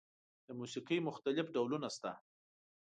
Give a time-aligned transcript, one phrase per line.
[0.47, 2.11] د موسیقۍ مختلف ډولونه شته.